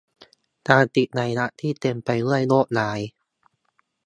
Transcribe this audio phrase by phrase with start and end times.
[0.69, 2.99] การติดไวรัสที่เต็มไปด้วยโรคร้าย